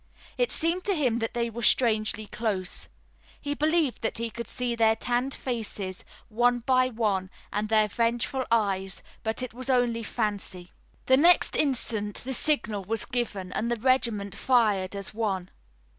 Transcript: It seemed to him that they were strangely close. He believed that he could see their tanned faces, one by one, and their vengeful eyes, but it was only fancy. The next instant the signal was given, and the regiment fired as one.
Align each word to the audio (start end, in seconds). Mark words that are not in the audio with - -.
It 0.35 0.49
seemed 0.49 0.83
to 0.85 0.95
him 0.95 1.19
that 1.19 1.35
they 1.35 1.47
were 1.51 1.61
strangely 1.61 2.25
close. 2.25 2.89
He 3.39 3.53
believed 3.53 4.01
that 4.01 4.17
he 4.17 4.31
could 4.31 4.47
see 4.47 4.73
their 4.73 4.95
tanned 4.95 5.31
faces, 5.35 6.03
one 6.27 6.61
by 6.61 6.89
one, 6.89 7.29
and 7.53 7.69
their 7.69 7.87
vengeful 7.87 8.45
eyes, 8.49 9.03
but 9.21 9.43
it 9.43 9.53
was 9.53 9.69
only 9.69 10.01
fancy. 10.01 10.71
The 11.05 11.17
next 11.17 11.55
instant 11.55 12.15
the 12.23 12.33
signal 12.33 12.83
was 12.83 13.05
given, 13.05 13.53
and 13.53 13.69
the 13.69 13.79
regiment 13.79 14.33
fired 14.33 14.95
as 14.95 15.13
one. 15.13 15.51